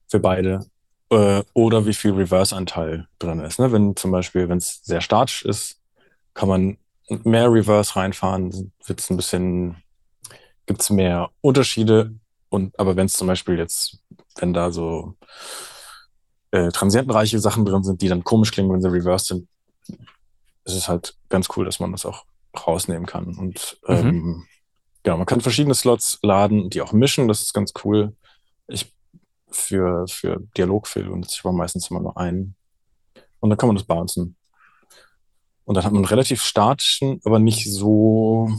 für 0.09 0.19
beide. 0.19 0.67
Äh, 1.11 1.43
oder 1.55 1.87
wie 1.87 1.95
viel 1.95 2.13
Reverse-Anteil 2.13 3.09
drin 3.19 3.41
ist. 3.41 3.59
Ne? 3.59 3.73
Wenn 3.73 3.97
zum 3.97 4.13
Beispiel, 4.13 4.49
wenn 4.49 4.59
es 4.59 4.81
sehr 4.85 5.01
statisch 5.01 5.45
ist, 5.45 5.81
kann 6.35 6.49
man 6.49 6.79
mehr 7.25 7.53
Reverse 7.53 7.97
reinfahren, 7.97 8.73
wird 8.87 9.01
es 9.01 9.11
ein 9.11 9.17
bisschen, 9.17 9.77
gibt 10.67 10.83
es 10.83 10.91
mehr 10.91 11.31
Unterschiede. 11.41 12.15
Und 12.49 12.79
aber 12.79 12.95
wenn 12.97 13.07
es 13.07 13.15
zum 13.15 13.27
Beispiel 13.27 13.59
jetzt, 13.59 13.99
wenn 14.39 14.53
da 14.53 14.71
so 14.71 15.15
äh, 16.53 16.69
transientenreiche 16.69 17.41
Sachen 17.41 17.65
drin 17.65 17.83
sind, 17.83 18.03
die 18.03 18.09
dann 18.09 18.25
komisch 18.25 18.53
klingen, 18.53 18.73
wenn 18.73 18.81
sie 18.81 18.93
reversed 18.93 19.27
sind, 19.27 19.49
ist 20.65 20.75
es 20.75 20.89
halt 20.89 21.17
ganz 21.29 21.49
cool, 21.57 21.65
dass 21.65 21.81
man 21.81 21.93
das 21.93 22.07
auch 22.07 22.25
rausnehmen 22.67 23.07
kann. 23.07 23.37
Und 23.37 23.79
mhm. 23.87 23.95
ähm, 23.95 24.47
genau, 25.03 25.17
man 25.17 25.27
kann 25.27 25.41
verschiedene 25.41 25.75
Slots 25.75 26.21
laden, 26.23 26.71
die 26.71 26.83
auch 26.83 26.93
mischen, 26.93 27.29
das 27.29 27.43
ist 27.43 27.53
ganz 27.53 27.73
cool. 27.85 28.15
Ich 28.69 28.93
für, 29.51 30.07
für 30.09 30.41
Dialogfilme 30.57 31.13
und 31.13 31.31
ich 31.31 31.45
war 31.45 31.53
meistens 31.53 31.91
immer 31.91 32.01
nur 32.01 32.17
einen. 32.17 32.55
Und 33.41 33.51
dann 33.51 33.59
kann 33.59 33.69
man 33.69 33.77
das 33.77 33.87
bouncen. 33.87 34.37
Und 35.65 35.75
dann 35.75 35.85
hat 35.85 35.93
man 35.93 36.01
einen 36.01 36.11
relativ 36.11 36.43
statischen, 36.43 37.21
aber 37.25 37.39
nicht 37.39 37.71
so 37.71 38.51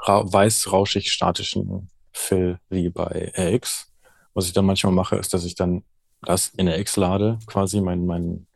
ra 0.00 0.24
weiß-rauschig 0.32 1.10
statischen 1.10 1.90
Fill 2.12 2.58
wie 2.68 2.88
bei 2.90 3.32
RX. 3.36 3.92
Was 4.34 4.46
ich 4.46 4.52
dann 4.52 4.66
manchmal 4.66 4.92
mache, 4.92 5.16
ist, 5.16 5.34
dass 5.34 5.44
ich 5.44 5.54
dann 5.54 5.84
das 6.22 6.48
in 6.48 6.68
RX 6.68 6.96
lade, 6.96 7.38
quasi 7.46 7.80
mein, 7.80 8.06
mein, 8.06 8.46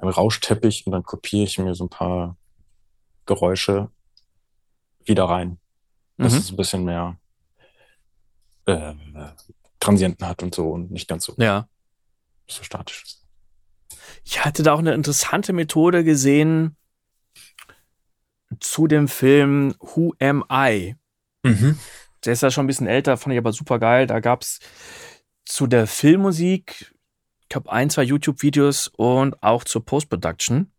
mein 0.00 0.08
Rauschteppich 0.08 0.86
und 0.86 0.92
dann 0.92 1.02
kopiere 1.02 1.44
ich 1.44 1.58
mir 1.58 1.74
so 1.74 1.84
ein 1.84 1.90
paar 1.90 2.36
Geräusche 3.26 3.90
wieder 5.04 5.24
rein. 5.24 5.58
Das 6.16 6.32
mhm. 6.32 6.38
ist 6.38 6.50
ein 6.50 6.56
bisschen 6.56 6.84
mehr 6.84 7.18
äh, 8.66 8.94
Transienten 9.84 10.26
hat 10.26 10.42
und 10.42 10.54
so 10.54 10.70
und 10.70 10.90
nicht 10.90 11.08
ganz 11.08 11.24
so, 11.24 11.34
ja. 11.38 11.68
so 12.48 12.62
statisch. 12.62 13.04
Ich 14.24 14.44
hatte 14.44 14.62
da 14.62 14.72
auch 14.72 14.78
eine 14.78 14.94
interessante 14.94 15.52
Methode 15.52 16.04
gesehen 16.04 16.76
zu 18.60 18.86
dem 18.86 19.08
Film 19.08 19.74
Who 19.80 20.14
Am 20.20 20.44
I? 20.50 20.96
Mhm. 21.42 21.78
Der 22.24 22.32
ist 22.32 22.42
ja 22.42 22.50
schon 22.50 22.64
ein 22.64 22.68
bisschen 22.68 22.86
älter, 22.86 23.16
fand 23.16 23.34
ich 23.34 23.38
aber 23.38 23.52
super 23.52 23.78
geil. 23.78 24.06
Da 24.06 24.20
gab 24.20 24.42
es 24.42 24.60
zu 25.44 25.66
der 25.66 25.86
Filmmusik, 25.86 26.94
ich 27.42 27.48
glaube, 27.50 27.70
ein, 27.70 27.90
zwei 27.90 28.02
YouTube-Videos 28.02 28.88
und 28.88 29.42
auch 29.42 29.64
zur 29.64 29.84
Post-Production. 29.84 30.72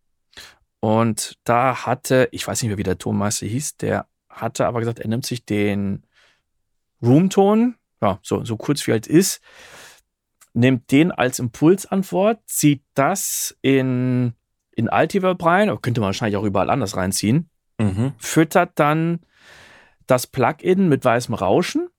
Und 0.80 1.38
da 1.44 1.86
hatte, 1.86 2.28
ich 2.32 2.48
weiß 2.48 2.62
nicht 2.62 2.70
mehr, 2.70 2.78
wie 2.78 2.84
der 2.84 2.98
Tonmeister 2.98 3.46
hieß, 3.46 3.78
der 3.78 4.08
hatte 4.30 4.66
aber 4.66 4.80
gesagt, 4.80 5.00
er 5.00 5.08
nimmt 5.08 5.26
sich 5.26 5.46
den 5.46 6.06
Roomton, 7.02 7.76
ja, 8.06 8.20
so, 8.22 8.44
so 8.46 8.58
kurz 8.58 8.86
wie 8.88 8.92
halt 8.92 9.08
ist, 9.08 9.42
nimmt 10.54 10.92
den 10.92 11.12
als 11.12 11.40
Impulsantwort, 11.40 12.40
zieht 12.46 12.84
das 12.94 13.58
in, 13.62 14.34
in 14.72 14.90
Altiverb 14.90 15.44
rein, 15.44 15.70
könnte 15.82 16.02
man 16.02 16.10
wahrscheinlich 16.10 16.38
auch 16.38 16.44
überall 16.44 16.70
anders 16.70 16.96
reinziehen, 16.96 17.50
mhm. 17.80 18.14
füttert 18.18 18.72
dann 18.76 19.20
das 20.08 20.28
Plugin 20.28 20.88
mit 20.88 21.04
weißem 21.04 21.36
Rauschen. 21.36 21.90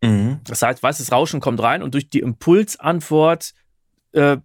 Mhm. 0.00 0.40
Das 0.44 0.62
heißt, 0.62 0.82
weißes 0.82 1.12
Rauschen 1.12 1.40
kommt 1.40 1.60
rein 1.60 1.82
und 1.82 1.94
durch 1.94 2.08
die 2.08 2.20
Impulsantwort 2.20 3.52
äh, 4.12 4.38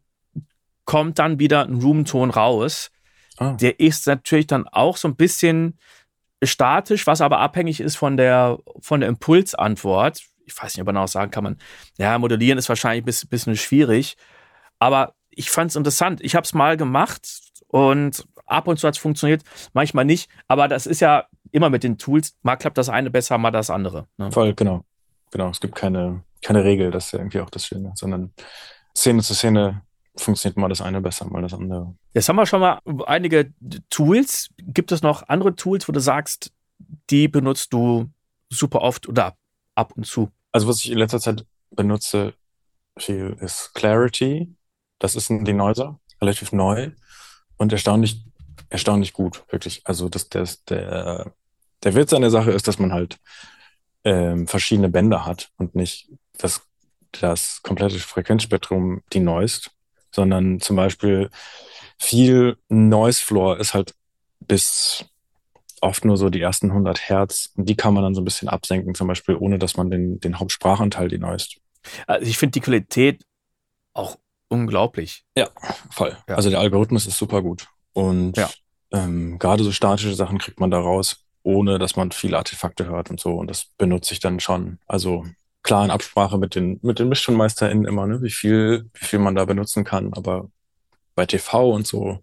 kommt 0.86 1.20
dann 1.20 1.39
wieder 1.39 1.63
ein 1.63 1.75
Roomton 1.75 2.32
raus. 2.32 2.91
Ah. 3.38 3.53
Der 3.53 3.79
ist 3.79 4.08
natürlich 4.08 4.48
dann 4.48 4.67
auch 4.67 4.98
so 4.98 5.08
ein 5.08 5.15
bisschen 5.15 5.77
statisch, 6.43 7.08
was 7.08 7.22
aber 7.22 7.39
abhängig 7.39 7.79
ist 7.79 7.96
von 7.96 8.17
der, 8.17 8.58
von 8.79 9.00
der 9.00 9.10
Impulsantwort 9.10 10.22
ich 10.45 10.62
weiß 10.62 10.75
nicht, 10.75 10.81
ob 10.81 10.88
man 10.88 10.97
auch 10.97 11.07
sagen 11.07 11.31
kann, 11.31 11.43
man, 11.43 11.57
ja, 11.97 12.17
modellieren 12.17 12.57
ist 12.57 12.69
wahrscheinlich 12.69 13.03
ein 13.03 13.05
bisschen, 13.05 13.29
bisschen 13.29 13.55
schwierig. 13.55 14.17
Aber 14.79 15.13
ich 15.29 15.50
fand 15.50 15.71
es 15.71 15.75
interessant. 15.75 16.21
Ich 16.21 16.35
habe 16.35 16.45
es 16.45 16.53
mal 16.53 16.77
gemacht 16.77 17.27
und 17.67 18.25
ab 18.45 18.67
und 18.67 18.79
zu 18.79 18.88
hat 18.88 18.95
es 18.95 19.01
funktioniert, 19.01 19.43
manchmal 19.73 20.05
nicht. 20.05 20.29
Aber 20.47 20.67
das 20.67 20.85
ist 20.85 21.00
ja 21.00 21.25
immer 21.51 21.69
mit 21.69 21.83
den 21.83 21.97
Tools. 21.97 22.35
Mal 22.41 22.55
klappt 22.57 22.77
das 22.77 22.89
eine 22.89 23.09
besser, 23.09 23.38
mal 23.38 23.51
das 23.51 23.69
andere. 23.69 24.07
Ne? 24.17 24.31
Voll, 24.31 24.53
genau. 24.53 24.83
Genau. 25.31 25.50
Es 25.50 25.59
gibt 25.59 25.75
keine, 25.75 26.23
keine 26.41 26.63
Regel, 26.63 26.91
das 26.91 27.07
ist 27.07 27.12
ja 27.13 27.19
irgendwie 27.19 27.39
auch 27.39 27.50
das 27.50 27.65
Schöne, 27.65 27.93
sondern 27.95 28.33
Szene 28.95 29.21
zu 29.23 29.33
Szene 29.33 29.81
funktioniert 30.15 30.57
mal 30.57 30.69
das 30.69 30.81
eine 30.81 31.01
besser, 31.01 31.25
mal 31.25 31.41
das 31.41 31.53
andere. 31.53 31.95
Jetzt 32.13 32.29
haben 32.29 32.35
wir 32.35 32.45
schon 32.45 32.59
mal 32.59 32.79
einige 33.07 33.51
Tools. 33.89 34.50
Gibt 34.57 34.91
es 34.91 35.01
noch 35.01 35.27
andere 35.27 35.55
Tools, 35.55 35.88
wo 35.88 35.91
du 35.91 36.00
sagst, 36.00 36.51
die 37.09 37.27
benutzt 37.27 37.73
du 37.73 38.09
super 38.50 38.81
oft 38.81 39.07
oder 39.07 39.35
ab 39.75 39.94
und 39.96 40.06
zu. 40.06 40.32
Also 40.51 40.68
was 40.68 40.80
ich 40.80 40.92
in 40.92 40.98
letzter 40.98 41.20
Zeit 41.20 41.46
benutze 41.72 42.34
viel 42.98 43.38
ist 43.39 43.74
Clarity. 43.74 44.53
Das 45.00 45.15
ist 45.15 45.30
ein 45.30 45.46
Denoiser, 45.46 46.00
relativ 46.22 46.51
neu 46.51 46.92
und 47.58 47.74
erstaunlich, 47.74 48.24
erstaunlich 48.70 49.13
gut, 49.13 49.44
wirklich. 49.50 49.82
Also 49.86 50.10
das, 50.10 50.30
das, 50.30 50.63
der, 50.65 51.34
der 51.84 51.96
Witz 51.96 52.13
an 52.13 52.22
der 52.22 52.32
Sache 52.32 52.51
ist, 52.51 52.68
dass 52.68 52.80
man 52.80 52.94
halt 52.94 53.18
ähm, 54.03 54.48
verschiedene 54.48 54.89
Bänder 54.89 55.25
hat 55.25 55.50
und 55.58 55.75
nicht 55.75 56.10
das, 56.38 56.62
das 57.20 57.62
komplette 57.63 58.00
Frequenzspektrum 58.00 59.01
denoist, 59.13 59.72
sondern 60.12 60.62
zum 60.62 60.75
Beispiel 60.75 61.30
viel 62.00 62.58
Noise 62.70 63.24
Floor 63.24 63.60
ist 63.60 63.74
halt 63.74 63.94
bis 64.39 65.06
oft 65.84 66.06
nur 66.06 66.18
so 66.18 66.30
die 66.30 66.42
ersten 66.42 66.70
100 66.70 67.10
Hertz. 67.10 67.52
Und 67.56 67.68
die 67.68 67.75
kann 67.75 67.94
man 67.94 68.04
dann 68.04 68.16
so 68.16 68.22
ein 68.22 68.25
bisschen 68.25 68.48
absenken, 68.48 68.96
zum 68.96 69.08
Beispiel, 69.08 69.36
ohne 69.36 69.60
dass 69.60 69.78
man 69.78 69.92
den, 69.92 70.20
den 70.20 70.40
Hauptsprachanteil 70.40 71.10
denoist. 71.10 71.58
Also 72.08 72.25
ich 72.25 72.38
finde 72.38 72.52
die 72.52 72.62
Qualität 72.62 73.24
auch 73.94 74.18
unglaublich. 74.48 75.25
Ja, 75.38 75.50
voll. 75.92 76.18
Ja. 76.28 76.36
Also 76.36 76.50
der 76.50 76.60
Algorithmus 76.60 77.06
ist 77.06 77.18
super 77.18 77.42
gut. 77.42 77.68
Und 77.92 78.38
ja. 78.38 78.50
ähm, 78.92 79.38
gerade 79.40 79.63
so 79.63 79.72
statische 79.72 80.16
Sachen 80.16 80.38
kriegt 80.38 80.60
man 80.60 80.72
da 80.72 80.80
raus, 80.80 81.25
ohne 81.44 81.78
dass 81.80 81.98
man 81.98 82.12
viele 82.12 82.38
Artefakte 82.38 82.86
hört 82.86 83.10
und 83.10 83.20
so. 83.20 83.36
Und 83.36 83.50
das 83.50 83.66
benutze 83.78 84.13
ich 84.13 84.22
dann 84.22 84.40
schon. 84.40 84.80
Also 84.88 85.25
klar 85.63 85.84
in 85.84 85.92
Absprache 85.92 86.38
mit 86.38 86.56
den, 86.56 86.80
mit 86.82 87.00
den 87.00 87.10
MischtonmeisterInnen 87.10 87.86
immer, 87.86 88.08
ne, 88.08 88.22
wie 88.22 88.32
viel, 88.32 88.90
wie 88.94 89.06
viel 89.06 89.20
man 89.20 89.36
da 89.36 89.44
benutzen 89.44 89.84
kann. 89.84 90.13
Aber 90.13 90.50
bei 91.13 91.25
TV 91.25 91.72
und 91.72 91.86
so 91.86 92.20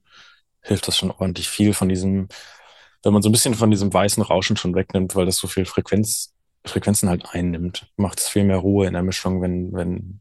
hilft 0.62 0.88
das 0.88 0.96
schon 0.96 1.10
ordentlich 1.10 1.48
viel 1.48 1.74
von 1.74 1.88
diesem 1.88 2.28
wenn 3.02 3.12
man 3.12 3.22
so 3.22 3.28
ein 3.28 3.32
bisschen 3.32 3.54
von 3.54 3.70
diesem 3.70 3.92
weißen 3.92 4.22
Rauschen 4.22 4.56
schon 4.56 4.74
wegnimmt, 4.74 5.14
weil 5.16 5.26
das 5.26 5.36
so 5.36 5.46
viel 5.46 5.64
Frequenz, 5.64 6.34
Frequenzen 6.64 7.08
halt 7.08 7.26
einnimmt, 7.30 7.90
macht 7.96 8.20
es 8.20 8.28
viel 8.28 8.44
mehr 8.44 8.58
Ruhe 8.58 8.86
in 8.86 8.92
der 8.92 9.02
Mischung, 9.02 9.40
wenn, 9.40 9.72
wenn 9.72 10.20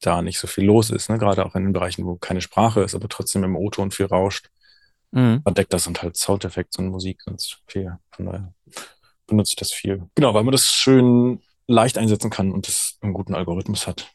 da 0.00 0.22
nicht 0.22 0.38
so 0.38 0.46
viel 0.46 0.64
los 0.64 0.90
ist. 0.90 1.08
Ne? 1.08 1.18
Gerade 1.18 1.44
auch 1.44 1.54
in 1.54 1.64
den 1.64 1.72
Bereichen, 1.72 2.04
wo 2.06 2.16
keine 2.16 2.40
Sprache 2.40 2.82
ist, 2.82 2.94
aber 2.94 3.08
trotzdem 3.08 3.44
im 3.44 3.56
O-Ton 3.56 3.90
viel 3.90 4.06
rauscht. 4.06 4.50
Mhm. 5.10 5.42
Das 5.68 5.86
und 5.86 6.02
halt 6.02 6.16
Soundeffekte 6.16 6.80
und 6.80 6.88
Musik 6.88 7.24
ganz 7.26 7.58
viel. 7.66 7.98
Von 8.12 8.26
daher 8.26 8.54
benutze 9.26 9.52
ich 9.52 9.56
das 9.56 9.72
viel. 9.72 10.08
Genau, 10.14 10.34
weil 10.34 10.44
man 10.44 10.52
das 10.52 10.66
schön 10.66 11.40
leicht 11.66 11.98
einsetzen 11.98 12.30
kann 12.30 12.50
und 12.52 12.68
es 12.68 12.98
einen 13.00 13.12
guten 13.12 13.34
Algorithmus 13.34 13.86
hat. 13.86 14.10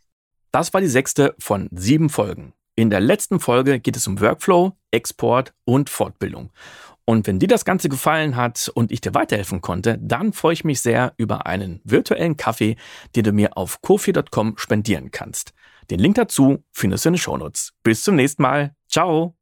Das 0.52 0.74
war 0.74 0.82
die 0.82 0.88
sechste 0.88 1.36
von 1.40 1.70
sieben 1.72 2.10
Folgen. 2.10 2.54
In 2.76 2.90
der 2.90 3.00
letzten 3.00 3.40
Folge 3.40 3.80
geht 3.80 3.96
es 3.96 4.08
um 4.08 4.20
Workflow, 4.20 4.78
Export 4.92 5.54
und 5.66 5.90
Fortbildung. 5.90 6.52
Und 7.10 7.26
wenn 7.26 7.40
dir 7.40 7.48
das 7.48 7.64
Ganze 7.64 7.88
gefallen 7.88 8.36
hat 8.36 8.70
und 8.76 8.92
ich 8.92 9.00
dir 9.00 9.14
weiterhelfen 9.14 9.62
konnte, 9.62 9.98
dann 10.02 10.34
freue 10.34 10.52
ich 10.52 10.66
mich 10.66 10.82
sehr 10.82 11.14
über 11.16 11.46
einen 11.46 11.80
virtuellen 11.86 12.36
Kaffee, 12.36 12.76
den 13.16 13.24
du 13.24 13.32
mir 13.32 13.56
auf 13.56 13.82
kofi.com 13.82 14.58
spendieren 14.58 15.10
kannst. 15.12 15.54
Den 15.90 16.00
Link 16.00 16.16
dazu 16.16 16.66
findest 16.74 17.06
du 17.06 17.10
in 17.10 17.14
den 17.14 17.20
Shownotes. 17.20 17.74
Bis 17.82 18.04
zum 18.04 18.16
nächsten 18.16 18.42
Mal. 18.42 18.76
Ciao! 18.90 19.37